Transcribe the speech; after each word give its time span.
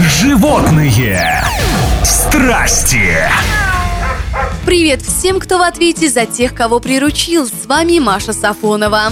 Животные 0.00 1.44
страсти. 2.04 3.16
Привет 4.64 5.02
всем, 5.02 5.40
кто 5.40 5.58
в 5.58 5.62
ответе 5.62 6.08
за 6.08 6.24
тех, 6.24 6.54
кого 6.54 6.78
приручил. 6.78 7.46
С 7.46 7.66
вами 7.66 7.98
Маша 7.98 8.32
Сафонова. 8.32 9.10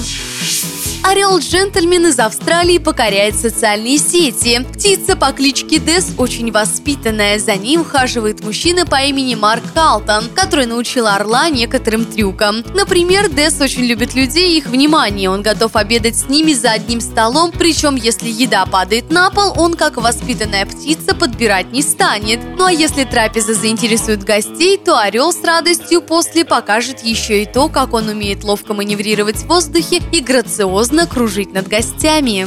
Орел-джентльмен 1.08 2.08
из 2.08 2.18
Австралии 2.18 2.78
покоряет 2.78 3.36
социальные 3.36 3.98
сети. 3.98 4.60
Птица 4.72 5.14
по 5.14 5.30
кличке 5.30 5.78
Дес 5.78 6.10
очень 6.18 6.50
воспитанная. 6.50 7.38
За 7.38 7.54
ним 7.54 7.82
ухаживает 7.82 8.42
мужчина 8.42 8.86
по 8.86 8.96
имени 8.96 9.36
Марк 9.36 9.62
Калтон, 9.72 10.24
который 10.34 10.66
научил 10.66 11.06
орла 11.06 11.48
некоторым 11.48 12.06
трюкам. 12.06 12.64
Например, 12.74 13.28
Дес 13.28 13.60
очень 13.60 13.84
любит 13.84 14.14
людей 14.16 14.54
и 14.54 14.58
их 14.58 14.66
внимание. 14.66 15.30
Он 15.30 15.42
готов 15.42 15.76
обедать 15.76 16.16
с 16.16 16.28
ними 16.28 16.52
за 16.52 16.72
одним 16.72 17.00
столом, 17.00 17.52
причем 17.56 17.94
если 17.94 18.28
еда 18.28 18.66
падает 18.66 19.08
на 19.08 19.30
пол, 19.30 19.54
он, 19.56 19.74
как 19.74 19.98
воспитанная 19.98 20.66
птица, 20.66 20.95
подбирать 21.14 21.72
не 21.72 21.82
станет. 21.82 22.40
Ну 22.56 22.64
а 22.64 22.72
если 22.72 23.04
трапеза 23.04 23.54
заинтересует 23.54 24.24
гостей, 24.24 24.78
то 24.78 24.98
орел 24.98 25.32
с 25.32 25.42
радостью 25.44 26.02
после 26.02 26.44
покажет 26.44 27.02
еще 27.02 27.42
и 27.42 27.46
то, 27.46 27.68
как 27.68 27.94
он 27.94 28.08
умеет 28.08 28.44
ловко 28.44 28.74
маневрировать 28.74 29.36
в 29.36 29.46
воздухе 29.46 30.02
и 30.12 30.20
грациозно 30.20 31.06
кружить 31.06 31.52
над 31.52 31.68
гостями. 31.68 32.46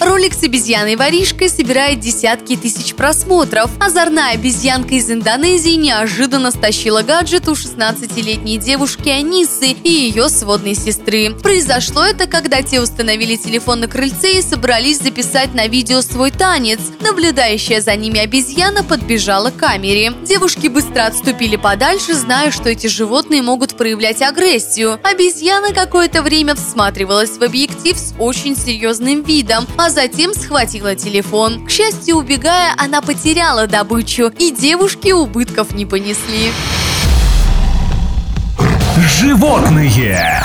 Ролик 0.00 0.32
с 0.32 0.44
обезьяной-воришкой 0.44 1.48
собирает 1.48 1.98
десятки 1.98 2.56
тысяч 2.56 2.94
просмотров. 2.94 3.70
Озорная 3.80 4.34
обезьянка 4.34 4.94
из 4.94 5.10
Индонезии 5.10 5.74
неожиданно 5.74 6.52
стащила 6.52 7.02
гаджет 7.02 7.48
у 7.48 7.52
16-летней 7.52 8.58
девушки 8.58 9.08
Анисы 9.08 9.70
и 9.72 9.90
ее 9.90 10.28
сводной 10.28 10.74
сестры. 10.74 11.34
Произошло 11.34 12.04
это, 12.04 12.26
когда 12.26 12.62
те 12.62 12.80
установили 12.80 13.36
телефон 13.36 13.80
на 13.80 13.88
крыльце 13.88 14.38
и 14.38 14.42
собрались 14.42 15.00
записать 15.00 15.52
на 15.54 15.66
видео 15.66 16.00
свой 16.00 16.30
танец. 16.30 16.78
Наблюдающая 17.00 17.80
за 17.80 17.96
ними 17.96 18.20
обезьяна 18.20 18.84
подбежала 18.84 19.50
к 19.50 19.56
камере. 19.56 20.12
Девушки 20.24 20.68
быстро 20.68 21.06
отступили 21.06 21.56
подальше, 21.56 22.14
зная, 22.14 22.52
что 22.52 22.70
эти 22.70 22.86
животные 22.86 23.42
могут 23.42 23.76
проявлять 23.76 24.22
агрессию. 24.22 25.00
Обезьяна 25.02 25.72
какое-то 25.72 26.22
время 26.22 26.54
всматривалась 26.54 27.38
в 27.38 27.42
объектив 27.42 27.96
с 27.96 28.14
очень 28.18 28.56
серьезным 28.56 29.22
видом, 29.22 29.66
а 29.76 29.87
а 29.88 29.90
затем 29.90 30.34
схватила 30.34 30.94
телефон. 30.94 31.64
К 31.64 31.70
счастью, 31.70 32.16
убегая, 32.16 32.74
она 32.76 33.00
потеряла 33.00 33.66
добычу, 33.66 34.30
и 34.38 34.50
девушки 34.50 35.12
убытков 35.12 35.72
не 35.72 35.86
понесли. 35.86 36.52
Животные 39.18 40.42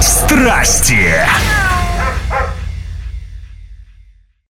страсти. 0.00 1.12